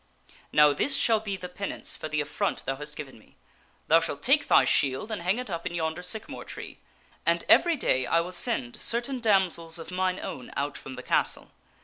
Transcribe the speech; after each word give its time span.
Now, 0.51 0.73
this 0.73 0.95
shall 0.97 1.19
be 1.19 1.37
the 1.37 1.47
penance 1.47 1.95
for 1.95 2.09
the 2.09 2.21
affront 2.21 2.65
thou 2.65 2.77
hast 2.77 2.95
given 2.95 3.19
me, 3.19 3.37
thou 3.87 3.99
shalt 3.99 4.23
take 4.23 4.47
thy 4.47 4.63
shield 4.65 5.11
and 5.11 5.21
hang 5.21 5.37
it 5.37 5.47
up 5.47 5.67
in 5.67 5.75
yonder 5.75 6.01
sycamore 6.01 6.43
tree 6.43 6.79
and 7.23 7.43
every 7.47 7.75
day 7.75 8.07
I 8.07 8.19
will 8.21 8.31
send 8.31 8.81
certain 8.81 9.19
damsels 9.19 9.77
of 9.77 9.91
mine 9.91 10.19
own 10.19 10.51
out 10.57 10.75
from 10.75 10.95
the 10.95 11.03
castle. 11.03 11.51